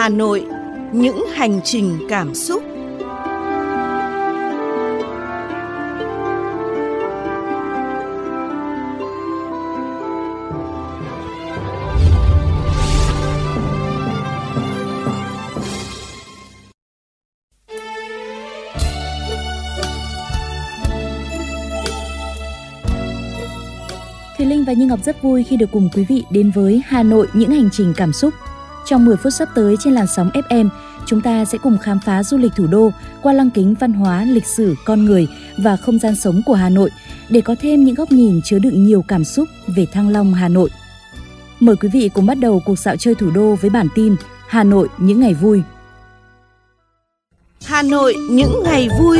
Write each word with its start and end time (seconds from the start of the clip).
Hà 0.00 0.08
Nội, 0.08 0.46
những 0.92 1.26
hành 1.34 1.60
trình 1.64 1.98
cảm 2.08 2.34
xúc. 2.34 2.62
Thùy 24.38 24.46
Linh 24.46 24.64
và 24.64 24.72
Như 24.72 24.86
Ngọc 24.86 24.98
rất 25.04 25.22
vui 25.22 25.44
khi 25.44 25.56
được 25.56 25.66
cùng 25.72 25.88
quý 25.94 26.04
vị 26.08 26.24
đến 26.30 26.50
với 26.54 26.82
Hà 26.86 27.02
Nội 27.02 27.28
những 27.32 27.50
hành 27.50 27.68
trình 27.72 27.92
cảm 27.96 28.12
xúc. 28.12 28.34
Trong 28.90 29.04
10 29.04 29.16
phút 29.16 29.32
sắp 29.32 29.48
tới 29.54 29.76
trên 29.76 29.94
làn 29.94 30.06
sóng 30.06 30.30
FM, 30.30 30.68
chúng 31.06 31.20
ta 31.20 31.44
sẽ 31.44 31.58
cùng 31.58 31.78
khám 31.78 31.98
phá 32.00 32.22
du 32.22 32.38
lịch 32.38 32.52
thủ 32.56 32.66
đô 32.66 32.92
qua 33.22 33.32
lăng 33.32 33.50
kính 33.50 33.74
văn 33.80 33.92
hóa, 33.92 34.24
lịch 34.24 34.46
sử, 34.46 34.74
con 34.84 35.04
người 35.04 35.28
và 35.58 35.76
không 35.76 35.98
gian 35.98 36.16
sống 36.16 36.42
của 36.46 36.54
Hà 36.54 36.68
Nội 36.68 36.90
để 37.28 37.40
có 37.40 37.54
thêm 37.60 37.84
những 37.84 37.94
góc 37.94 38.12
nhìn 38.12 38.40
chứa 38.44 38.58
đựng 38.58 38.84
nhiều 38.86 39.04
cảm 39.08 39.24
xúc 39.24 39.48
về 39.76 39.86
Thăng 39.86 40.08
Long 40.08 40.34
Hà 40.34 40.48
Nội. 40.48 40.70
Mời 41.60 41.76
quý 41.76 41.88
vị 41.88 42.10
cùng 42.14 42.26
bắt 42.26 42.38
đầu 42.38 42.62
cuộc 42.66 42.78
dạo 42.78 42.96
chơi 42.96 43.14
thủ 43.14 43.30
đô 43.30 43.54
với 43.54 43.70
bản 43.70 43.88
tin 43.94 44.16
Hà 44.48 44.64
Nội 44.64 44.88
những 44.98 45.20
ngày 45.20 45.34
vui. 45.34 45.62
Hà 47.64 47.82
Nội 47.82 48.14
những 48.30 48.62
ngày 48.64 48.88
vui. 49.00 49.18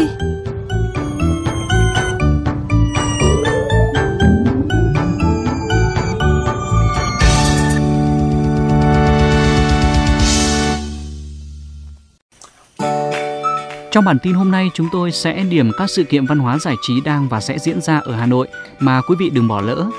Trong 13.91 14.05
bản 14.05 14.19
tin 14.19 14.35
hôm 14.35 14.51
nay 14.51 14.71
chúng 14.75 14.89
tôi 14.93 15.13
sẽ 15.13 15.45
điểm 15.45 15.71
các 15.77 15.91
sự 15.91 16.05
kiện 16.05 16.27
văn 16.27 16.39
hóa 16.39 16.59
giải 16.59 16.75
trí 16.83 17.01
đang 17.01 17.29
và 17.29 17.41
sẽ 17.41 17.59
diễn 17.59 17.81
ra 17.81 17.99
ở 17.99 18.15
Hà 18.15 18.27
Nội 18.27 18.49
mà 18.79 19.01
quý 19.01 19.15
vị 19.19 19.31
đừng 19.31 19.49
bỏ 19.49 19.61
lỡ. 19.61 19.91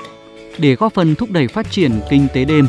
Để 0.58 0.74
góp 0.74 0.94
phần 0.94 1.14
thúc 1.14 1.30
đẩy 1.30 1.48
phát 1.48 1.70
triển 1.70 2.00
kinh 2.10 2.26
tế 2.34 2.44
đêm, 2.44 2.66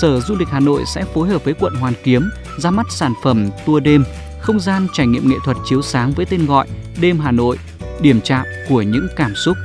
Sở 0.00 0.20
Du 0.20 0.36
lịch 0.38 0.48
Hà 0.48 0.60
Nội 0.60 0.82
sẽ 0.94 1.04
phối 1.14 1.28
hợp 1.28 1.44
với 1.44 1.54
quận 1.54 1.74
Hoàn 1.74 1.94
Kiếm 2.02 2.30
ra 2.58 2.70
mắt 2.70 2.86
sản 2.90 3.12
phẩm 3.22 3.50
tour 3.66 3.82
đêm, 3.82 4.04
không 4.40 4.60
gian 4.60 4.86
trải 4.92 5.06
nghiệm 5.06 5.28
nghệ 5.28 5.36
thuật 5.44 5.56
chiếu 5.64 5.82
sáng 5.82 6.12
với 6.12 6.26
tên 6.26 6.46
gọi 6.46 6.66
Đêm 7.00 7.18
Hà 7.18 7.30
Nội, 7.30 7.58
điểm 8.00 8.20
chạm 8.20 8.44
của 8.68 8.82
những 8.82 9.06
cảm 9.16 9.34
xúc. 9.34 9.56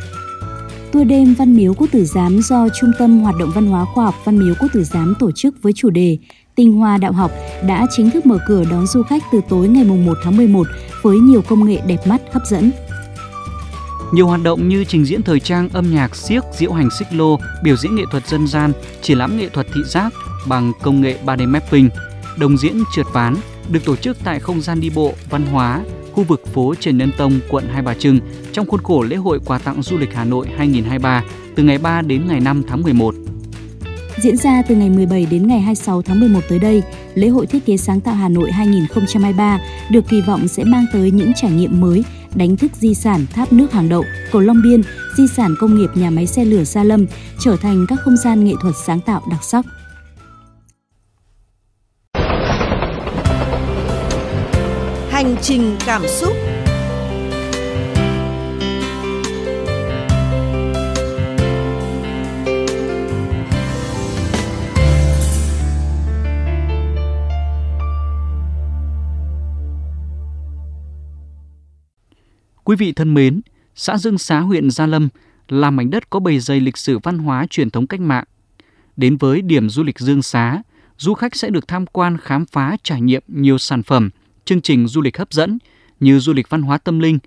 Tour 0.92 1.08
đêm 1.08 1.34
Văn 1.34 1.56
Miếu 1.56 1.74
Quốc 1.74 1.88
Tử 1.92 2.06
Giám 2.06 2.42
do 2.42 2.68
Trung 2.80 2.92
tâm 3.00 3.20
Hoạt 3.20 3.36
động 3.40 3.52
Văn 3.56 3.68
hóa 3.68 3.86
Khoa 3.86 4.06
học 4.06 4.16
Văn 4.26 4.40
Miếu 4.40 4.54
Quốc 4.60 4.70
Tử 4.74 4.84
Giám 4.84 5.14
tổ 5.20 5.32
chức 5.32 5.56
với 5.62 5.74
chủ 5.74 5.90
đề 5.90 6.18
Tinh 6.56 6.74
Hoa 6.74 6.98
Đạo 6.98 7.12
học 7.12 7.32
đã 7.68 7.86
chính 7.92 8.10
thức 8.12 8.26
mở 8.26 8.38
cửa 8.48 8.64
đón 8.72 8.88
du 8.88 9.04
khách 9.04 9.24
từ 9.32 9.42
tối 9.50 9.68
ngày 9.68 9.84
1 9.84 10.18
tháng 10.24 10.38
11 10.38 10.68
với 11.02 11.20
nhiều 11.20 11.42
công 11.42 11.66
nghệ 11.66 11.82
đẹp 11.88 12.08
mắt 12.08 12.22
hấp 12.32 12.46
dẫn. 12.46 12.72
Nhiều 14.14 14.28
hoạt 14.28 14.44
động 14.44 14.70
như 14.70 14.84
trình 14.84 15.06
diễn 15.06 15.22
thời 15.22 15.40
trang, 15.40 15.70
âm 15.70 15.94
nhạc, 15.94 16.16
siếc, 16.16 16.44
diễu 16.54 16.72
hành 16.72 16.90
xích 17.00 17.08
lô, 17.12 17.40
biểu 17.64 17.76
diễn 17.76 17.96
nghệ 17.96 18.04
thuật 18.12 18.28
dân 18.28 18.48
gian, 18.48 18.72
triển 19.02 19.18
lãm 19.18 19.38
nghệ 19.38 19.50
thuật 19.50 19.68
thị 19.74 19.82
giác 19.86 20.14
bằng 20.48 20.72
công 20.82 21.02
nghệ 21.02 21.18
3D 21.26 21.48
mapping, 21.48 21.90
đồng 22.40 22.58
diễn 22.58 22.84
trượt 22.96 23.06
ván 23.14 23.36
được 23.70 23.86
tổ 23.86 23.96
chức 23.96 24.18
tại 24.24 24.40
không 24.40 24.62
gian 24.62 24.80
đi 24.80 24.90
bộ 24.90 25.14
văn 25.30 25.46
hóa 25.46 25.82
khu 26.14 26.24
vực 26.24 26.48
phố 26.54 26.76
Trần 26.80 26.98
Nhân 26.98 27.12
Tông, 27.18 27.40
quận 27.50 27.64
Hai 27.74 27.82
Bà 27.82 27.94
Trưng 27.94 28.20
trong 28.52 28.66
khuôn 28.66 28.84
khổ 28.84 29.04
lễ 29.04 29.16
hội 29.16 29.40
quà 29.46 29.58
tặng 29.58 29.84
du 29.84 29.98
lịch 29.98 30.14
Hà 30.14 30.26
Nội 30.26 30.48
2023 30.58 31.24
từ 31.56 31.64
ngày 31.64 31.78
3 31.78 32.02
đến 32.02 32.28
ngày 32.28 32.40
5 32.40 32.64
tháng 32.68 32.82
11. 32.82 33.16
Diễn 34.18 34.38
ra 34.38 34.62
từ 34.68 34.76
ngày 34.76 34.90
17 34.90 35.26
đến 35.32 35.48
ngày 35.48 35.60
26 35.60 36.02
tháng 36.02 36.20
11 36.20 36.40
tới 36.50 36.60
đây, 36.60 36.84
lễ 37.16 37.28
hội 37.28 37.46
thiết 37.46 37.66
kế 37.66 37.78
sáng 37.78 38.02
tạo 38.02 38.16
Hà 38.16 38.30
Nội 38.30 38.52
2023 38.52 39.60
được 39.92 40.08
kỳ 40.10 40.22
vọng 40.22 40.48
sẽ 40.48 40.64
mang 40.64 40.86
tới 40.94 41.12
những 41.12 41.32
trải 41.36 41.52
nghiệm 41.52 41.82
mới, 41.82 42.04
đánh 42.36 42.58
thức 42.58 42.72
di 42.76 42.94
sản 42.94 43.26
tháp 43.34 43.54
nước 43.54 43.72
hàng 43.72 43.90
đậu, 43.90 44.04
cầu 44.32 44.42
Long 44.42 44.62
Biên, 44.64 44.82
di 45.18 45.28
sản 45.28 45.56
công 45.60 45.76
nghiệp 45.76 45.90
nhà 45.96 46.10
máy 46.10 46.28
xe 46.28 46.46
lửa 46.46 46.64
Gia 46.64 46.84
Lâm 46.84 47.06
trở 47.40 47.56
thành 47.62 47.86
các 47.88 48.00
không 48.04 48.18
gian 48.18 48.46
nghệ 48.46 48.54
thuật 48.62 48.76
sáng 48.86 49.02
tạo 49.02 49.22
đặc 49.32 49.44
sắc. 49.44 49.66
Trình 55.44 55.78
cảm 55.86 56.02
xúc. 56.08 56.34
Quý 72.64 72.76
vị 72.76 72.94
thân 72.94 73.14
mến, 73.14 73.42
xã 73.76 73.98
Dương 73.98 74.18
Xá 74.18 74.40
huyện 74.40 74.72
Gia 74.72 74.86
Lâm 74.86 75.10
là 75.48 75.72
mảnh 75.72 75.90
đất 75.90 76.10
có 76.10 76.20
bề 76.20 76.40
dày 76.40 76.60
lịch 76.60 76.78
sử 76.78 77.00
văn 77.04 77.18
hóa 77.18 77.46
truyền 77.50 77.70
thống 77.70 77.88
cách 77.88 78.00
mạng. 78.00 78.24
Đến 78.98 79.18
với 79.18 79.42
điểm 79.42 79.70
du 79.70 79.84
lịch 79.84 80.00
Dương 80.00 80.22
Xá, 80.22 80.62
du 80.98 81.14
khách 81.14 81.36
sẽ 81.36 81.50
được 81.50 81.68
tham 81.68 81.86
quan 81.86 82.18
khám 82.18 82.46
phá 82.46 82.78
trải 82.84 83.02
nghiệm 83.02 83.24
nhiều 83.28 83.58
sản 83.58 83.84
phẩm, 83.84 84.10
chương 84.46 84.62
trình 84.62 84.88
du 84.88 85.02
lịch 85.02 85.18
hấp 85.18 85.34
dẫn 85.34 85.58
như 86.00 86.20
du 86.20 86.34
lịch 86.34 86.50
văn 86.50 86.62
hóa 86.62 86.78
tâm 86.78 87.00
linh. 87.00 87.20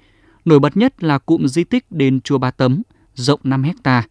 Nổi 0.45 0.61
bật 0.61 0.77
nhất 0.77 1.03
là 1.03 1.19
cụm 1.19 1.47
di 1.47 1.65
tích 1.65 1.93
đền 1.93 2.21
Chùa 2.21 2.39
Ba 2.39 2.51
Tấm, 2.51 2.83
rộng 3.15 3.41
5 3.45 3.63
hecta. 3.63 4.03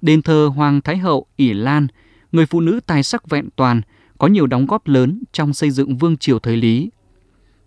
Đền 0.00 0.22
thờ 0.22 0.50
Hoàng 0.56 0.80
Thái 0.80 0.96
Hậu 0.96 1.26
ỉ 1.36 1.52
Lan, 1.52 1.86
người 2.32 2.46
phụ 2.46 2.60
nữ 2.60 2.80
tài 2.86 3.02
sắc 3.02 3.30
vẹn 3.30 3.48
toàn, 3.56 3.80
có 4.18 4.26
nhiều 4.26 4.46
đóng 4.46 4.66
góp 4.66 4.88
lớn 4.88 5.22
trong 5.32 5.54
xây 5.54 5.70
dựng 5.70 5.96
vương 5.96 6.16
triều 6.16 6.38
thời 6.38 6.56
Lý. 6.56 6.90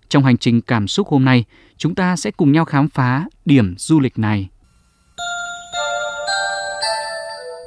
Trong 0.10 0.24
hành 0.24 0.38
trình 0.38 0.62
cảm 0.62 0.88
xúc 0.88 1.08
hôm 1.08 1.26
nay, 1.26 1.46
chúng 1.78 1.96
ta 1.96 2.16
sẽ 2.16 2.32
cùng 2.32 2.52
nhau 2.52 2.66
khám 2.66 2.90
phá 2.90 3.26
điểm 3.46 3.76
du 3.78 4.00
lịch 4.00 4.20
này. 4.20 4.50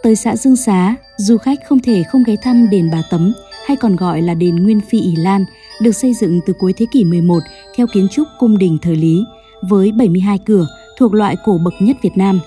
Tới 0.03 0.17
xã 0.17 0.37
Dương 0.37 0.57
Xá, 0.57 0.95
du 1.19 1.39
khách 1.39 1.59
không 1.69 1.81
thể 1.81 2.03
không 2.13 2.23
ghé 2.27 2.37
thăm 2.43 2.71
đền 2.71 2.91
Bà 2.93 3.03
Tấm 3.11 3.33
hay 3.69 3.77
còn 3.77 3.97
gọi 3.97 4.23
là 4.23 4.35
đền 4.35 4.57
Nguyên 4.57 4.81
Phi 4.81 5.01
ỷ 5.01 5.17
Lan, 5.17 5.45
được 5.81 5.93
xây 5.93 6.15
dựng 6.15 6.41
từ 6.47 6.53
cuối 6.53 6.73
thế 6.73 6.87
kỷ 6.91 7.05
11 7.05 7.39
theo 7.77 7.87
kiến 7.95 8.09
trúc 8.09 8.29
cung 8.39 8.59
đình 8.59 8.79
thời 8.83 8.97
Lý, 8.97 9.25
với 9.69 9.93
72 9.93 10.39
cửa 10.39 10.67
thuộc 10.99 11.15
loại 11.15 11.37
cổ 11.45 11.59
bậc 11.65 11.75
nhất 11.81 11.97
Việt 12.03 12.17
Nam. 12.17 12.41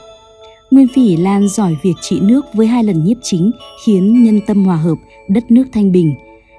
Nguyên 0.72 0.88
Phi 0.88 1.08
ỷ 1.08 1.18
Lan 1.18 1.48
giỏi 1.48 1.76
việc 1.84 1.94
trị 2.02 2.20
nước 2.20 2.46
với 2.54 2.68
hai 2.68 2.84
lần 2.84 3.04
nhiếp 3.04 3.18
chính 3.22 3.52
khiến 3.86 4.24
nhân 4.24 4.40
tâm 4.48 4.66
hòa 4.66 4.76
hợp, 4.76 4.96
đất 5.28 5.52
nước 5.52 5.64
thanh 5.74 5.92
bình. 5.92 6.16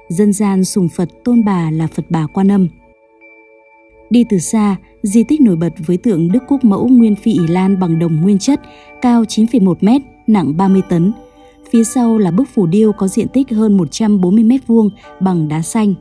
Dân 0.09 0.33
gian 0.33 0.65
sùng 0.65 0.89
Phật 0.89 1.09
tôn 1.25 1.45
bà 1.45 1.71
là 1.71 1.87
Phật 1.87 2.05
bà 2.09 2.27
Quan 2.27 2.51
Âm. 2.51 2.69
Đi 4.11 4.25
từ 4.29 4.39
xa, 4.39 4.77
di 5.03 5.25
tích 5.25 5.41
nổi 5.41 5.57
bật 5.57 5.73
với 5.87 5.97
tượng 5.97 6.33
Đức 6.33 6.43
Quốc 6.49 6.65
Mẫu 6.65 6.89
Nguyên 6.89 7.17
Phi 7.17 7.33
ỷ 7.33 7.47
Lan 7.49 7.81
bằng 7.81 7.99
đồng 7.99 8.21
nguyên 8.21 8.39
chất, 8.39 8.61
cao 9.03 9.23
9,1 9.23 9.75
m, 9.81 10.03
nặng 10.27 10.57
30 10.57 10.83
tấn. 10.89 11.13
Phía 11.73 11.85
sau 11.85 12.19
là 12.19 12.31
bức 12.31 12.49
phủ 12.55 12.67
điêu 12.67 12.93
có 12.93 13.09
diện 13.09 13.29
tích 13.29 13.51
hơn 13.51 13.77
140 13.77 14.45
m 14.45 14.53
vuông 14.67 14.91
bằng 15.21 15.49
đá 15.49 15.63
xanh. 15.63 15.95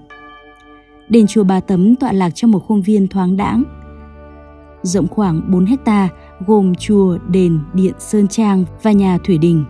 Đền 1.10 1.28
chùa 1.28 1.44
Bà 1.44 1.60
Tấm 1.60 1.96
tọa 1.96 2.12
lạc 2.12 2.30
trong 2.30 2.52
một 2.52 2.60
khuôn 2.68 2.82
viên 2.82 3.08
thoáng 3.08 3.38
đãng. 3.38 3.64
Rộng 4.84 5.08
khoảng 5.08 5.52
4 5.52 5.66
hecta, 5.66 6.10
gồm 6.48 6.76
chùa, 6.76 7.18
đền, 7.28 7.60
điện, 7.74 7.94
sơn 8.00 8.28
trang 8.28 8.66
và 8.84 8.92
nhà 8.92 9.18
thủy 9.24 9.38
đình. 9.38 9.66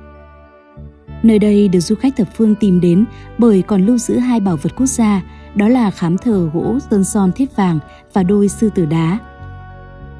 Nơi 1.23 1.39
đây 1.39 1.67
được 1.67 1.79
du 1.79 1.95
khách 1.95 2.15
thập 2.17 2.27
phương 2.37 2.55
tìm 2.55 2.79
đến 2.79 3.05
bởi 3.37 3.61
còn 3.61 3.85
lưu 3.85 3.97
giữ 3.97 4.17
hai 4.17 4.39
bảo 4.39 4.57
vật 4.57 4.71
quốc 4.77 4.87
gia, 4.87 5.23
đó 5.55 5.67
là 5.67 5.91
khám 5.91 6.17
thờ 6.17 6.49
gỗ 6.53 6.79
sơn 6.91 7.03
son 7.03 7.31
thiết 7.31 7.55
vàng 7.55 7.79
và 8.13 8.23
đôi 8.23 8.47
sư 8.47 8.69
tử 8.75 8.85
đá. 8.85 9.19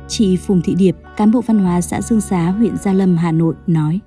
Chị 0.08 0.38
Phùng 0.38 0.62
Thị 0.62 0.76
Điệp, 0.76 0.96
cán 1.18 1.32
bộ 1.32 1.42
văn 1.42 1.60
hóa 1.60 1.82
xã 1.82 2.02
Dương 2.02 2.22
Xá, 2.22 2.50
huyện 2.50 2.78
Gia 2.78 2.94
Lâm, 2.94 3.18
Hà 3.18 3.32
Nội 3.32 3.56
nói. 3.68 4.00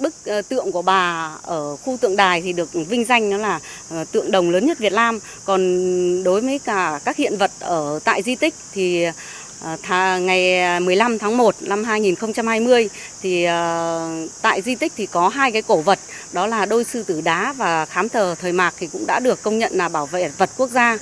Bức 0.00 0.14
ờ, 0.26 0.42
tượng 0.42 0.72
của 0.72 0.82
bà 0.82 1.32
ở 1.42 1.76
khu 1.76 1.96
tượng 2.00 2.16
đài 2.16 2.42
thì 2.42 2.52
được 2.52 2.72
vinh 2.72 3.04
danh 3.04 3.30
nó 3.30 3.36
là 3.36 3.60
ờ, 3.90 4.04
tượng 4.12 4.30
đồng 4.30 4.50
lớn 4.50 4.66
nhất 4.66 4.78
Việt 4.78 4.92
Nam. 4.92 5.18
Còn 5.44 5.60
đối 6.24 6.40
với 6.40 6.58
cả 6.58 7.00
các 7.04 7.16
hiện 7.16 7.36
vật 7.36 7.50
ở 7.60 8.00
tại 8.04 8.22
di 8.22 8.34
tích 8.34 8.54
thì 8.72 9.04
ờ, 9.62 9.76
Thà, 9.82 10.18
ngày 10.18 10.58
à, 10.60 10.80
15 10.80 11.18
tháng 11.18 11.36
1 11.36 11.54
năm 11.60 11.84
2020 11.84 12.88
thì 13.22 13.46
tại 14.42 14.62
di 14.62 14.74
tích 14.74 14.92
thì 14.96 15.06
có 15.06 15.28
hai 15.28 15.52
cái 15.52 15.62
cổ 15.62 15.80
vật 15.80 15.98
đó 16.32 16.46
là 16.46 16.66
đôi 16.66 16.84
sư 16.84 17.02
tử 17.02 17.20
đá 17.20 17.52
và 17.52 17.84
khám 17.84 18.08
thờ 18.08 18.34
thời 18.40 18.52
mạc 18.52 18.74
thì 18.78 18.86
cũng 18.86 19.06
đã 19.06 19.20
được 19.20 19.42
công 19.42 19.58
nhận 19.58 19.72
là 19.74 19.88
bảo 19.88 20.06
vệ 20.06 20.28
vật 20.38 20.50
quốc 20.56 20.70
gia. 20.70 20.98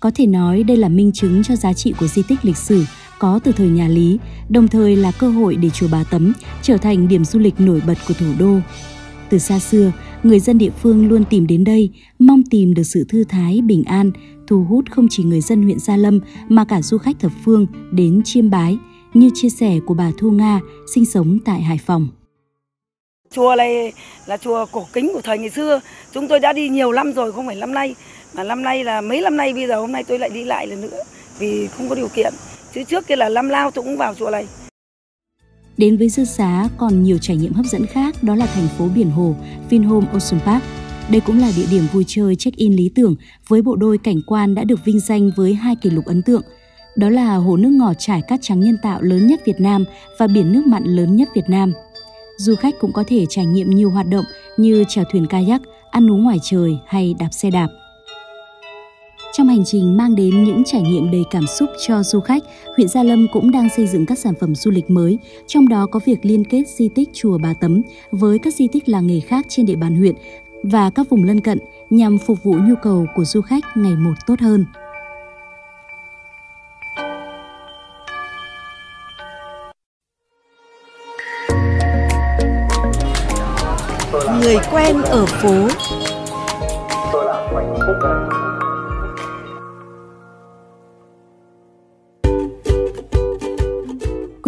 Có 0.00 0.10
thể 0.14 0.26
nói 0.26 0.62
đây 0.62 0.76
là 0.76 0.88
minh 0.88 1.12
chứng 1.14 1.42
cho 1.44 1.56
giá 1.56 1.72
trị 1.72 1.94
của 2.00 2.06
di 2.06 2.22
tích 2.28 2.38
lịch 2.42 2.56
sử 2.56 2.84
có 3.18 3.40
từ 3.44 3.52
thời 3.52 3.68
nhà 3.68 3.88
Lý, 3.88 4.18
đồng 4.48 4.68
thời 4.68 4.96
là 4.96 5.12
cơ 5.18 5.28
hội 5.28 5.56
để 5.56 5.70
chùa 5.70 5.88
Bà 5.92 6.04
Tấm 6.10 6.32
trở 6.62 6.76
thành 6.76 7.08
điểm 7.08 7.24
du 7.24 7.38
lịch 7.38 7.60
nổi 7.60 7.82
bật 7.86 7.98
của 8.08 8.14
thủ 8.14 8.26
đô. 8.38 8.54
Từ 9.30 9.38
xa 9.38 9.58
xưa, 9.58 9.92
người 10.22 10.40
dân 10.40 10.58
địa 10.58 10.70
phương 10.82 11.08
luôn 11.08 11.24
tìm 11.30 11.46
đến 11.46 11.64
đây, 11.64 11.90
mong 12.18 12.42
tìm 12.50 12.74
được 12.74 12.82
sự 12.82 13.04
thư 13.08 13.24
thái, 13.24 13.60
bình 13.64 13.84
an, 13.84 14.12
thu 14.46 14.64
hút 14.64 14.84
không 14.90 15.06
chỉ 15.10 15.22
người 15.22 15.40
dân 15.40 15.62
huyện 15.62 15.78
Gia 15.78 15.96
Lâm 15.96 16.20
mà 16.48 16.64
cả 16.64 16.82
du 16.82 16.98
khách 16.98 17.20
thập 17.20 17.32
phương 17.44 17.66
đến 17.92 18.22
chiêm 18.24 18.50
bái, 18.50 18.78
như 19.14 19.30
chia 19.34 19.48
sẻ 19.48 19.78
của 19.86 19.94
bà 19.94 20.10
Thu 20.18 20.30
Nga 20.30 20.60
sinh 20.94 21.06
sống 21.06 21.38
tại 21.44 21.62
Hải 21.62 21.78
Phòng. 21.86 22.08
Chùa 23.30 23.54
này 23.56 23.92
là 24.26 24.36
chùa 24.36 24.66
cổ 24.72 24.86
kính 24.92 25.10
của 25.14 25.20
thời 25.24 25.38
ngày 25.38 25.50
xưa. 25.50 25.80
Chúng 26.14 26.28
tôi 26.28 26.40
đã 26.40 26.52
đi 26.52 26.68
nhiều 26.68 26.92
năm 26.92 27.12
rồi, 27.12 27.32
không 27.32 27.46
phải 27.46 27.56
năm 27.56 27.74
nay. 27.74 27.94
Mà 28.34 28.44
năm 28.44 28.62
nay 28.62 28.84
là 28.84 29.00
mấy 29.00 29.20
năm 29.20 29.36
nay 29.36 29.52
bây 29.52 29.66
giờ 29.66 29.80
hôm 29.80 29.92
nay 29.92 30.04
tôi 30.04 30.18
lại 30.18 30.30
đi 30.30 30.44
lại 30.44 30.66
lần 30.66 30.80
nữa. 30.80 30.98
Vì 31.38 31.66
không 31.66 31.88
có 31.88 31.94
điều 31.94 32.08
kiện. 32.08 32.34
Chứ 32.78 32.84
trước 32.84 33.06
kia 33.06 33.16
là 33.16 33.28
năm 33.28 33.48
lao 33.48 33.70
tôi 33.70 33.84
cũng 33.84 33.96
vào 33.96 34.14
chùa 34.14 34.30
này. 34.30 34.46
Đến 35.76 35.96
với 35.96 36.08
Dư 36.08 36.24
Xá 36.24 36.68
còn 36.78 37.02
nhiều 37.02 37.18
trải 37.18 37.36
nghiệm 37.36 37.52
hấp 37.52 37.66
dẫn 37.66 37.86
khác 37.86 38.22
đó 38.22 38.34
là 38.34 38.46
thành 38.46 38.68
phố 38.78 38.88
biển 38.94 39.10
hồ 39.10 39.34
Vinhome 39.70 40.06
Ocean 40.06 40.40
Park. 40.46 40.62
Đây 41.10 41.20
cũng 41.20 41.40
là 41.40 41.52
địa 41.56 41.66
điểm 41.70 41.86
vui 41.92 42.04
chơi 42.06 42.36
check-in 42.36 42.72
lý 42.72 42.90
tưởng 42.94 43.14
với 43.48 43.62
bộ 43.62 43.76
đôi 43.76 43.98
cảnh 43.98 44.20
quan 44.26 44.54
đã 44.54 44.64
được 44.64 44.84
vinh 44.84 45.00
danh 45.00 45.30
với 45.36 45.54
hai 45.54 45.76
kỷ 45.76 45.90
lục 45.90 46.04
ấn 46.04 46.22
tượng. 46.22 46.42
Đó 46.96 47.08
là 47.08 47.34
hồ 47.34 47.56
nước 47.56 47.70
ngọt 47.70 47.94
trải 47.98 48.22
cát 48.28 48.40
trắng 48.42 48.60
nhân 48.60 48.76
tạo 48.82 49.02
lớn 49.02 49.26
nhất 49.26 49.40
Việt 49.46 49.60
Nam 49.60 49.84
và 50.18 50.26
biển 50.26 50.52
nước 50.52 50.66
mặn 50.66 50.84
lớn 50.84 51.16
nhất 51.16 51.28
Việt 51.34 51.48
Nam. 51.48 51.72
Du 52.36 52.54
khách 52.54 52.74
cũng 52.80 52.92
có 52.92 53.04
thể 53.06 53.26
trải 53.28 53.46
nghiệm 53.46 53.70
nhiều 53.70 53.90
hoạt 53.90 54.06
động 54.06 54.24
như 54.56 54.84
chèo 54.88 55.04
thuyền 55.12 55.26
kayak, 55.26 55.62
ăn 55.90 56.10
uống 56.10 56.22
ngoài 56.22 56.38
trời 56.42 56.78
hay 56.86 57.14
đạp 57.18 57.28
xe 57.32 57.50
đạp. 57.50 57.68
Trong 59.32 59.48
hành 59.48 59.64
trình 59.64 59.96
mang 59.96 60.14
đến 60.14 60.44
những 60.44 60.62
trải 60.64 60.82
nghiệm 60.82 61.10
đầy 61.10 61.24
cảm 61.30 61.46
xúc 61.46 61.68
cho 61.86 62.02
du 62.02 62.20
khách, 62.20 62.42
huyện 62.76 62.88
Gia 62.88 63.02
Lâm 63.02 63.26
cũng 63.32 63.50
đang 63.50 63.68
xây 63.76 63.86
dựng 63.86 64.06
các 64.06 64.18
sản 64.18 64.34
phẩm 64.40 64.54
du 64.54 64.70
lịch 64.70 64.90
mới, 64.90 65.18
trong 65.46 65.68
đó 65.68 65.86
có 65.86 66.00
việc 66.04 66.18
liên 66.22 66.44
kết 66.44 66.68
di 66.68 66.88
tích 66.88 67.08
chùa 67.12 67.38
Bà 67.38 67.54
Tấm 67.54 67.82
với 68.10 68.38
các 68.38 68.54
di 68.54 68.68
tích 68.68 68.88
làng 68.88 69.06
nghề 69.06 69.20
khác 69.20 69.46
trên 69.48 69.66
địa 69.66 69.76
bàn 69.76 69.96
huyện 69.96 70.14
và 70.62 70.90
các 70.90 71.08
vùng 71.10 71.24
lân 71.24 71.40
cận 71.40 71.58
nhằm 71.90 72.18
phục 72.18 72.42
vụ 72.42 72.52
nhu 72.52 72.74
cầu 72.82 73.06
của 73.14 73.24
du 73.24 73.40
khách 73.40 73.64
ngày 73.76 73.96
một 73.96 74.14
tốt 74.26 74.40
hơn. 74.40 74.64
Người 84.42 84.56
quen 84.72 85.02
ở 85.02 85.26
phố 85.26 85.68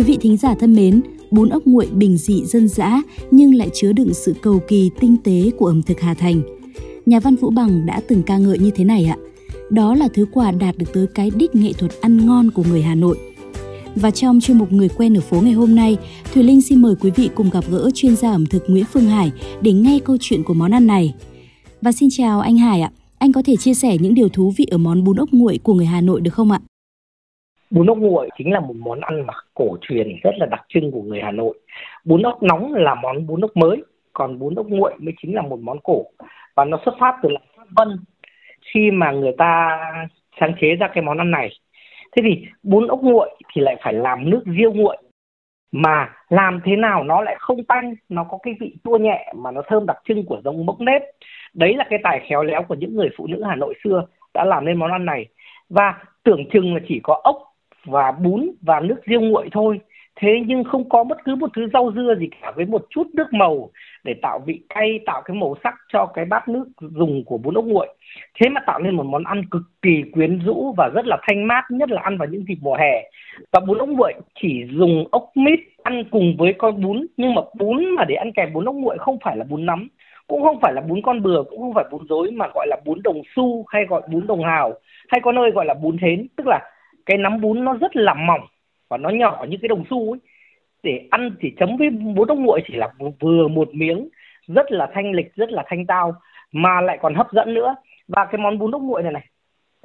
Quý 0.00 0.04
vị 0.04 0.18
thính 0.20 0.36
giả 0.36 0.54
thân 0.54 0.74
mến, 0.74 1.00
bún 1.30 1.48
ốc 1.48 1.62
nguội 1.66 1.86
bình 1.86 2.16
dị 2.16 2.44
dân 2.44 2.68
dã 2.68 3.02
nhưng 3.30 3.54
lại 3.54 3.68
chứa 3.74 3.92
đựng 3.92 4.14
sự 4.14 4.34
cầu 4.42 4.60
kỳ 4.68 4.90
tinh 5.00 5.16
tế 5.24 5.50
của 5.58 5.66
ẩm 5.66 5.82
thực 5.82 6.00
Hà 6.00 6.14
Thành. 6.14 6.42
Nhà 7.06 7.20
văn 7.20 7.36
Vũ 7.36 7.50
Bằng 7.50 7.86
đã 7.86 8.00
từng 8.08 8.22
ca 8.22 8.38
ngợi 8.38 8.58
như 8.58 8.70
thế 8.70 8.84
này 8.84 9.04
ạ. 9.04 9.16
Đó 9.70 9.94
là 9.94 10.08
thứ 10.14 10.26
quà 10.32 10.50
đạt 10.50 10.78
được 10.78 10.92
tới 10.92 11.06
cái 11.14 11.30
đích 11.36 11.54
nghệ 11.54 11.72
thuật 11.72 11.92
ăn 12.00 12.26
ngon 12.26 12.50
của 12.50 12.62
người 12.70 12.82
Hà 12.82 12.94
Nội. 12.94 13.18
Và 13.94 14.10
trong 14.10 14.40
chuyên 14.40 14.58
mục 14.58 14.72
Người 14.72 14.88
quen 14.88 15.16
ở 15.16 15.20
phố 15.20 15.40
ngày 15.40 15.52
hôm 15.52 15.74
nay, 15.74 15.96
Thùy 16.34 16.42
Linh 16.42 16.62
xin 16.62 16.82
mời 16.82 16.94
quý 17.00 17.10
vị 17.16 17.30
cùng 17.34 17.50
gặp 17.50 17.64
gỡ 17.70 17.90
chuyên 17.94 18.16
gia 18.16 18.30
ẩm 18.30 18.46
thực 18.46 18.64
Nguyễn 18.66 18.84
Phương 18.92 19.06
Hải 19.06 19.32
để 19.60 19.72
nghe 19.72 19.98
câu 20.04 20.16
chuyện 20.20 20.42
của 20.42 20.54
món 20.54 20.74
ăn 20.74 20.86
này. 20.86 21.14
Và 21.82 21.92
xin 21.92 22.08
chào 22.12 22.40
anh 22.40 22.58
Hải 22.58 22.80
ạ. 22.80 22.90
Anh 23.18 23.32
có 23.32 23.42
thể 23.42 23.56
chia 23.56 23.74
sẻ 23.74 23.98
những 23.98 24.14
điều 24.14 24.28
thú 24.28 24.52
vị 24.56 24.66
ở 24.70 24.78
món 24.78 25.04
bún 25.04 25.16
ốc 25.16 25.28
nguội 25.32 25.58
của 25.62 25.74
người 25.74 25.86
Hà 25.86 26.00
Nội 26.00 26.20
được 26.20 26.34
không 26.34 26.50
ạ? 26.50 26.60
Bún 27.70 27.86
ốc 27.86 27.98
nguội 27.98 28.28
chính 28.38 28.52
là 28.52 28.60
một 28.60 28.74
món 28.76 29.00
ăn 29.00 29.26
mà 29.26 29.34
cổ 29.54 29.76
truyền 29.80 30.16
rất 30.22 30.34
là 30.38 30.46
đặc 30.46 30.60
trưng 30.68 30.90
của 30.90 31.02
người 31.02 31.20
Hà 31.20 31.30
Nội. 31.30 31.58
Bún 32.04 32.22
ốc 32.22 32.42
nóng 32.42 32.74
là 32.74 32.94
món 32.94 33.26
bún 33.26 33.40
ốc 33.40 33.50
mới, 33.56 33.82
còn 34.12 34.38
bún 34.38 34.54
ốc 34.54 34.66
nguội 34.66 34.94
mới 34.98 35.14
chính 35.22 35.34
là 35.34 35.42
một 35.42 35.58
món 35.60 35.78
cổ. 35.80 36.04
Và 36.56 36.64
nó 36.64 36.78
xuất 36.84 36.94
phát 37.00 37.16
từ 37.22 37.28
làng 37.28 37.42
Pháp 37.56 37.66
Vân. 37.76 37.88
Khi 38.74 38.90
mà 38.90 39.10
người 39.10 39.32
ta 39.38 39.78
sáng 40.40 40.52
chế 40.60 40.76
ra 40.76 40.88
cái 40.88 41.02
món 41.02 41.18
ăn 41.18 41.30
này. 41.30 41.50
Thế 42.16 42.22
thì 42.22 42.46
bún 42.62 42.86
ốc 42.86 43.00
nguội 43.02 43.30
thì 43.52 43.60
lại 43.60 43.76
phải 43.82 43.92
làm 43.92 44.30
nước 44.30 44.42
riêu 44.58 44.72
nguội. 44.72 44.96
Mà 45.72 46.12
làm 46.28 46.60
thế 46.64 46.76
nào 46.76 47.04
nó 47.04 47.20
lại 47.22 47.36
không 47.38 47.64
tanh, 47.64 47.94
nó 48.08 48.24
có 48.24 48.38
cái 48.42 48.54
vị 48.60 48.76
chua 48.84 48.98
nhẹ 48.98 49.32
mà 49.36 49.50
nó 49.50 49.62
thơm 49.66 49.86
đặc 49.86 49.96
trưng 50.08 50.26
của 50.26 50.40
giống 50.44 50.66
mốc 50.66 50.80
nếp. 50.80 51.02
Đấy 51.54 51.74
là 51.74 51.84
cái 51.90 51.98
tài 52.02 52.20
khéo 52.28 52.42
léo 52.42 52.62
của 52.62 52.74
những 52.74 52.96
người 52.96 53.08
phụ 53.16 53.26
nữ 53.26 53.42
Hà 53.48 53.56
Nội 53.56 53.74
xưa 53.84 54.04
đã 54.34 54.44
làm 54.44 54.64
nên 54.64 54.78
món 54.78 54.92
ăn 54.92 55.04
này. 55.04 55.26
Và 55.68 55.94
tưởng 56.22 56.50
chừng 56.52 56.74
là 56.74 56.80
chỉ 56.88 57.00
có 57.02 57.20
ốc 57.24 57.49
và 57.84 58.12
bún 58.12 58.50
và 58.62 58.80
nước 58.80 58.96
riêu 59.06 59.20
nguội 59.20 59.48
thôi. 59.52 59.80
Thế 60.16 60.40
nhưng 60.46 60.64
không 60.64 60.88
có 60.88 61.04
bất 61.04 61.18
cứ 61.24 61.34
một 61.34 61.50
thứ 61.56 61.68
rau 61.72 61.92
dưa 61.94 62.14
gì 62.18 62.28
cả 62.42 62.52
với 62.56 62.64
một 62.64 62.86
chút 62.90 63.06
nước 63.14 63.32
màu 63.32 63.70
để 64.04 64.14
tạo 64.22 64.38
vị 64.46 64.60
cay, 64.68 65.00
tạo 65.06 65.22
cái 65.24 65.36
màu 65.36 65.54
sắc 65.64 65.74
cho 65.92 66.06
cái 66.14 66.24
bát 66.24 66.48
nước 66.48 66.64
dùng 66.80 67.24
của 67.24 67.38
bún 67.38 67.54
ốc 67.54 67.64
nguội. 67.64 67.88
Thế 68.40 68.48
mà 68.48 68.60
tạo 68.66 68.78
nên 68.78 68.96
một 68.96 69.06
món 69.06 69.24
ăn 69.24 69.44
cực 69.50 69.62
kỳ 69.82 70.02
quyến 70.12 70.38
rũ 70.38 70.74
và 70.76 70.90
rất 70.94 71.06
là 71.06 71.16
thanh 71.28 71.46
mát, 71.46 71.64
nhất 71.70 71.90
là 71.90 72.02
ăn 72.02 72.18
vào 72.18 72.28
những 72.28 72.44
dịp 72.48 72.58
mùa 72.60 72.74
hè. 72.74 73.10
Và 73.52 73.60
bún 73.66 73.78
ốc 73.78 73.88
nguội 73.88 74.12
chỉ 74.42 74.64
dùng 74.70 75.04
ốc 75.10 75.30
mít 75.34 75.60
ăn 75.82 76.04
cùng 76.10 76.36
với 76.38 76.52
con 76.58 76.82
bún, 76.82 77.06
nhưng 77.16 77.34
mà 77.34 77.42
bún 77.58 77.84
mà 77.96 78.04
để 78.04 78.14
ăn 78.14 78.32
kèm 78.32 78.52
bún 78.52 78.64
ốc 78.64 78.74
nguội 78.74 78.98
không 78.98 79.18
phải 79.24 79.36
là 79.36 79.44
bún 79.44 79.66
nắm 79.66 79.88
cũng 80.30 80.42
không 80.42 80.60
phải 80.60 80.72
là 80.72 80.80
bún 80.80 81.02
con 81.02 81.22
bừa, 81.22 81.42
cũng 81.50 81.60
không 81.60 81.74
phải 81.74 81.84
bún 81.90 82.06
rối, 82.08 82.30
mà 82.30 82.46
gọi 82.54 82.66
là 82.68 82.76
bún 82.84 82.98
đồng 83.04 83.22
xu, 83.36 83.64
hay 83.68 83.84
gọi 83.84 84.02
bún 84.12 84.26
đồng 84.26 84.44
hào, 84.44 84.72
hay 85.08 85.20
có 85.20 85.32
nơi 85.32 85.50
gọi 85.50 85.64
là 85.64 85.74
bún 85.74 85.96
thến, 86.00 86.26
tức 86.36 86.46
là 86.46 86.60
cái 87.10 87.18
nắm 87.18 87.40
bún 87.40 87.64
nó 87.64 87.76
rất 87.80 87.96
là 87.96 88.14
mỏng 88.14 88.46
và 88.88 88.96
nó 88.96 89.08
nhỏ 89.08 89.44
như 89.48 89.56
cái 89.62 89.68
đồng 89.68 89.84
xu 89.90 90.12
ấy. 90.12 90.20
Để 90.82 91.06
ăn 91.10 91.30
thì 91.40 91.52
chấm 91.58 91.76
với 91.76 91.90
bún 91.90 92.28
ốc 92.28 92.38
nguội 92.38 92.60
chỉ 92.66 92.74
là 92.76 92.88
vừa 93.20 93.48
một 93.48 93.68
miếng 93.74 94.08
rất 94.46 94.72
là 94.72 94.88
thanh 94.94 95.12
lịch 95.12 95.34
rất 95.34 95.50
là 95.50 95.64
thanh 95.66 95.86
tao 95.86 96.14
mà 96.52 96.80
lại 96.80 96.98
còn 97.02 97.14
hấp 97.14 97.26
dẫn 97.32 97.54
nữa. 97.54 97.74
Và 98.08 98.24
cái 98.24 98.38
món 98.38 98.58
bún 98.58 98.70
ốc 98.70 98.82
nguội 98.82 99.02
này 99.02 99.12
này 99.12 99.26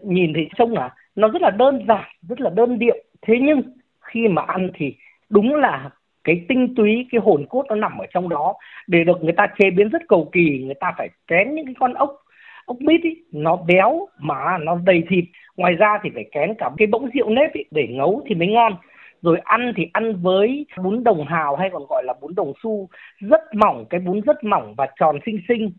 nhìn 0.04 0.34
thì 0.36 0.48
trông 0.58 0.74
là 0.74 0.94
nó 1.16 1.28
rất 1.28 1.42
là 1.42 1.50
đơn 1.50 1.86
giản 1.88 2.10
rất 2.30 2.42
là 2.42 2.50
đơn 2.50 2.80
điệu. 2.80 2.98
Thế 3.22 3.34
nhưng 3.42 3.62
khi 4.02 4.28
mà 4.28 4.42
ăn 4.42 4.72
thì 4.74 4.96
đúng 5.30 5.56
là 5.56 5.90
cái 6.24 6.46
tinh 6.50 6.76
túy 6.76 7.08
cái 7.12 7.22
hồn 7.24 7.46
cốt 7.50 7.66
nó 7.70 7.76
nằm 7.76 7.98
ở 7.98 8.06
trong 8.14 8.30
đó. 8.30 8.54
Để 8.88 9.04
được 9.04 9.24
người 9.24 9.34
ta 9.34 9.48
chế 9.60 9.70
biến 9.70 9.90
rất 9.90 10.02
cầu 10.08 10.30
kỳ 10.32 10.64
người 10.66 10.76
ta 10.80 10.94
phải 10.98 11.10
kén 11.28 11.56
những 11.56 11.66
cái 11.66 11.76
con 11.80 11.94
ốc 11.94 12.22
ốc 12.66 12.78
mít 12.82 13.02
ý, 13.04 13.24
nó 13.32 13.56
béo 13.56 14.08
mà 14.20 14.58
nó 14.58 14.80
đầy 14.86 15.04
thịt 15.10 15.26
ngoài 15.58 15.74
ra 15.74 16.00
thì 16.04 16.10
phải 16.14 16.26
kén 16.32 16.54
cả 16.58 16.70
cái 16.78 16.88
bỗng 16.88 17.10
rượu 17.14 17.30
nếp 17.30 17.54
ý, 17.54 17.64
để 17.72 17.88
ngấu 17.88 18.22
thì 18.28 18.36
mới 18.36 18.48
ngon. 18.48 18.74
Rồi 19.22 19.38
ăn 19.44 19.74
thì 19.78 19.84
ăn 19.94 20.22
với 20.22 20.66
bún 20.84 21.04
đồng 21.04 21.26
hào 21.26 21.56
hay 21.56 21.70
còn 21.74 21.86
gọi 21.90 22.04
là 22.04 22.14
bún 22.22 22.36
đồng 22.36 22.54
xu 22.64 22.90
rất 23.20 23.42
mỏng 23.54 23.86
cái 23.90 24.00
bún 24.00 24.22
rất 24.22 24.44
mỏng 24.44 24.74
và 24.78 24.88
tròn 25.00 25.20
xinh 25.26 25.40
xinh. 25.48 25.72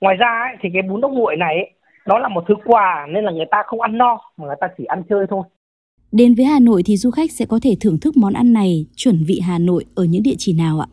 Ngoài 0.00 0.16
ra 0.16 0.48
ấy, 0.48 0.56
thì 0.60 0.68
cái 0.72 0.82
bún 0.82 1.00
ốc 1.00 1.12
nguội 1.12 1.36
này 1.36 1.54
ấy, 1.54 1.70
nó 2.06 2.18
là 2.18 2.28
một 2.28 2.44
thứ 2.48 2.54
quà 2.64 3.06
nên 3.10 3.24
là 3.24 3.32
người 3.32 3.46
ta 3.50 3.62
không 3.66 3.80
ăn 3.80 3.98
no 3.98 4.18
mà 4.36 4.46
người 4.46 4.56
ta 4.60 4.68
chỉ 4.78 4.84
ăn 4.84 5.02
chơi 5.08 5.26
thôi. 5.28 5.42
Đến 6.12 6.34
với 6.34 6.44
Hà 6.44 6.58
Nội 6.60 6.82
thì 6.86 6.96
du 6.96 7.10
khách 7.10 7.30
sẽ 7.30 7.46
có 7.48 7.58
thể 7.62 7.70
thưởng 7.80 7.98
thức 8.02 8.16
món 8.16 8.32
ăn 8.32 8.52
này 8.52 8.86
chuẩn 8.96 9.24
vị 9.26 9.40
Hà 9.46 9.58
Nội 9.58 9.84
ở 9.94 10.04
những 10.04 10.22
địa 10.22 10.34
chỉ 10.38 10.56
nào 10.58 10.80
ạ? 10.80 10.88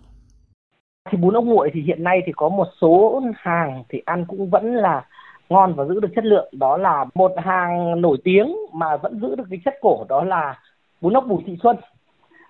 Thì 1.12 1.18
bún 1.18 1.34
ốc 1.34 1.44
nguội 1.44 1.70
thì 1.74 1.82
hiện 1.82 2.04
nay 2.04 2.22
thì 2.26 2.32
có 2.36 2.50
một 2.50 2.68
số 2.82 3.22
hàng 3.36 3.84
thì 3.90 4.02
ăn 4.06 4.26
cũng 4.28 4.50
vẫn 4.50 4.76
là 4.76 5.06
ngon 5.52 5.74
và 5.74 5.86
giữ 5.86 6.00
được 6.00 6.10
chất 6.16 6.26
lượng, 6.26 6.50
đó 6.52 6.78
là 6.78 7.06
một 7.14 7.32
hàng 7.38 8.02
nổi 8.02 8.18
tiếng 8.24 8.56
mà 8.74 8.98
vẫn 8.98 9.20
giữ 9.20 9.36
được 9.36 9.44
cái 9.50 9.60
chất 9.66 9.74
cổ, 9.82 10.06
đó 10.10 10.24
là 10.24 10.60
bún 11.02 11.14
ốc 11.14 11.26
Bùi 11.28 11.44
Thị 11.46 11.58
Xuân. 11.64 11.78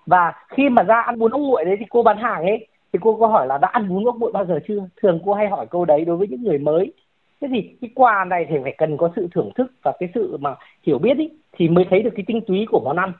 Và 0.06 0.32
khi 0.48 0.68
mà 0.68 0.82
ra 0.82 1.00
ăn 1.00 1.18
bún 1.18 1.32
ốc 1.32 1.40
nguội 1.40 1.64
đấy 1.64 1.76
thì 1.78 1.86
cô 1.90 2.02
bán 2.02 2.16
hàng 2.16 2.42
ấy, 2.42 2.66
thì 2.92 2.98
cô 3.02 3.16
có 3.20 3.26
hỏi 3.26 3.46
là 3.46 3.58
đã 3.58 3.68
ăn 3.68 3.88
bún 3.88 4.04
ốc 4.04 4.16
nguội 4.18 4.32
bao 4.32 4.44
giờ 4.44 4.60
chưa? 4.68 4.88
Thường 5.02 5.20
cô 5.24 5.34
hay 5.34 5.48
hỏi 5.48 5.66
câu 5.70 5.84
đấy 5.84 6.04
đối 6.04 6.16
với 6.16 6.28
những 6.28 6.42
người 6.42 6.58
mới. 6.58 6.92
Thế 7.40 7.48
thì 7.52 7.76
cái 7.80 7.90
quà 7.94 8.24
này 8.24 8.46
thì 8.48 8.56
phải 8.62 8.74
cần 8.78 8.96
có 8.96 9.10
sự 9.16 9.28
thưởng 9.34 9.50
thức 9.54 9.72
và 9.82 9.92
cái 10.00 10.08
sự 10.14 10.36
mà 10.40 10.54
hiểu 10.86 10.98
biết 10.98 11.18
ý, 11.18 11.30
thì 11.52 11.68
mới 11.68 11.86
thấy 11.90 12.02
được 12.02 12.10
cái 12.16 12.24
tinh 12.26 12.40
túy 12.46 12.66
của 12.70 12.80
món 12.80 12.96
ăn. 12.96 13.12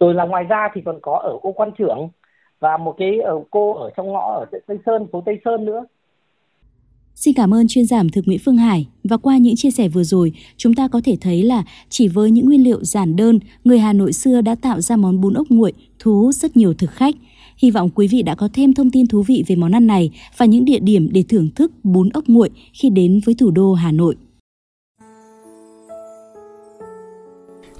Rồi 0.00 0.14
là 0.14 0.24
ngoài 0.24 0.44
ra 0.44 0.68
thì 0.74 0.80
còn 0.84 0.98
có 1.02 1.18
ở 1.18 1.38
cô 1.42 1.52
quan 1.52 1.70
trưởng 1.78 2.08
và 2.60 2.76
một 2.76 2.94
cái 2.98 3.20
ở 3.20 3.40
cô 3.50 3.74
ở 3.74 3.90
trong 3.96 4.12
ngõ 4.12 4.34
ở 4.40 4.46
tây 4.66 4.78
sơn, 4.86 5.06
phố 5.12 5.22
tây 5.26 5.40
sơn 5.44 5.64
nữa. 5.64 5.84
Xin 7.20 7.34
cảm 7.34 7.54
ơn 7.54 7.68
chuyên 7.68 7.86
giảm 7.86 8.08
thực 8.08 8.26
Nguyễn 8.26 8.38
Phương 8.44 8.56
Hải 8.56 8.88
và 9.04 9.16
qua 9.16 9.38
những 9.38 9.56
chia 9.56 9.70
sẻ 9.70 9.88
vừa 9.88 10.04
rồi, 10.04 10.32
chúng 10.56 10.74
ta 10.74 10.88
có 10.88 11.00
thể 11.04 11.16
thấy 11.20 11.42
là 11.42 11.64
chỉ 11.88 12.08
với 12.08 12.30
những 12.30 12.46
nguyên 12.46 12.64
liệu 12.64 12.84
giản 12.84 13.16
đơn, 13.16 13.38
người 13.64 13.78
Hà 13.78 13.92
Nội 13.92 14.12
xưa 14.12 14.40
đã 14.40 14.54
tạo 14.54 14.80
ra 14.80 14.96
món 14.96 15.20
bún 15.20 15.34
ốc 15.34 15.46
nguội 15.50 15.72
thu 15.98 16.22
hút 16.22 16.34
rất 16.34 16.56
nhiều 16.56 16.74
thực 16.74 16.90
khách. 16.90 17.14
Hy 17.56 17.70
vọng 17.70 17.90
quý 17.94 18.08
vị 18.08 18.22
đã 18.22 18.34
có 18.34 18.48
thêm 18.52 18.74
thông 18.74 18.90
tin 18.90 19.06
thú 19.06 19.22
vị 19.22 19.44
về 19.46 19.56
món 19.56 19.72
ăn 19.72 19.86
này 19.86 20.10
và 20.36 20.46
những 20.46 20.64
địa 20.64 20.78
điểm 20.78 21.08
để 21.12 21.24
thưởng 21.28 21.50
thức 21.54 21.72
bún 21.84 22.08
ốc 22.08 22.24
nguội 22.26 22.50
khi 22.72 22.90
đến 22.90 23.20
với 23.24 23.34
thủ 23.34 23.50
đô 23.50 23.74
Hà 23.74 23.92
Nội. 23.92 24.16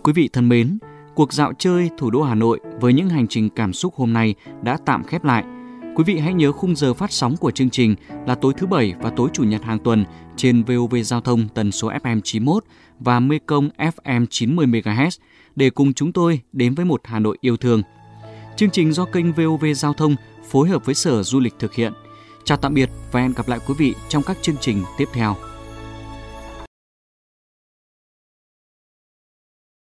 Quý 0.03 0.13
vị 0.13 0.29
thân 0.33 0.49
mến, 0.49 0.79
cuộc 1.15 1.33
dạo 1.33 1.53
chơi 1.59 1.91
thủ 1.99 2.11
đô 2.11 2.23
Hà 2.23 2.35
Nội 2.35 2.61
với 2.81 2.93
những 2.93 3.09
hành 3.09 3.27
trình 3.29 3.49
cảm 3.51 3.73
xúc 3.73 3.95
hôm 3.95 4.13
nay 4.13 4.35
đã 4.63 4.79
tạm 4.87 5.05
khép 5.05 5.25
lại– 5.25 5.45
Quý 5.99 6.05
vị 6.05 6.19
hãy 6.19 6.35
nhớ 6.35 6.53
khung 6.53 6.77
giờ 6.77 6.95
phát 6.95 7.13
sóng 7.13 7.37
của 7.37 7.51
chương 7.51 7.71
trình 7.71 7.95
là 8.27 8.35
tối 8.35 8.53
thứ 8.57 8.67
Bảy 8.67 8.95
và 9.01 9.11
tối 9.11 9.29
Chủ 9.33 9.45
nhật 9.45 9.63
hàng 9.63 9.79
tuần 9.79 10.05
trên 10.37 10.63
VOV 10.63 10.95
Giao 11.05 11.21
thông 11.21 11.49
tần 11.55 11.73
số 11.73 11.91
FM 11.91 12.21
91 12.25 12.65
và 12.99 13.21
Mekong 13.21 13.69
FM 13.79 14.27
90 14.31 14.67
MHz 14.67 15.19
để 15.57 15.71
cùng 15.71 15.93
chúng 15.93 16.13
tôi 16.13 16.41
đến 16.53 16.75
với 16.75 16.85
một 16.85 17.01
Hà 17.05 17.19
Nội 17.19 17.39
yêu 17.41 17.57
thương. 17.57 17.83
Chương 18.57 18.71
trình 18.71 18.93
do 18.93 19.05
kênh 19.05 19.33
VOV 19.33 19.65
Giao 19.77 19.93
thông 19.93 20.17
phối 20.49 20.69
hợp 20.69 20.87
với 20.87 20.95
Sở 20.95 21.23
Du 21.23 21.41
lịch 21.41 21.55
thực 21.59 21.75
hiện. 21.75 21.93
Chào 22.45 22.59
tạm 22.59 22.75
biệt 22.75 22.91
và 23.13 23.21
hẹn 23.21 23.33
gặp 23.33 23.49
lại 23.49 23.59
quý 23.69 23.75
vị 23.79 23.95
trong 24.09 24.23
các 24.23 24.39
chương 24.43 24.57
trình 24.61 24.83
tiếp 24.99 25.09
theo. 25.13 25.37